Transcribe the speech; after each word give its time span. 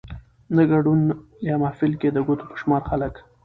نه 0.55 0.63
ګدون 0.69 1.01
يا 1.47 1.55
محفل 1.63 1.91
کې 2.01 2.09
د 2.11 2.17
ګوتو 2.27 2.43
په 2.49 2.55
شمار 2.61 2.81
خلک 2.89 3.13